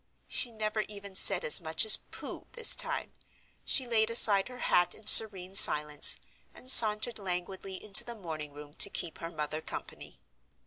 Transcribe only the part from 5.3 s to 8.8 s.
silence, and sauntered languidly into the morning room